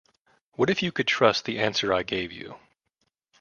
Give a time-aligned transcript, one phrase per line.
[0.53, 2.57] What if you could trust the answer I gave you